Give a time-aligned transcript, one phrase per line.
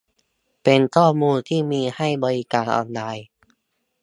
[0.63, 3.27] เป็นข้อมูลที่มีให้บริการออนไลน์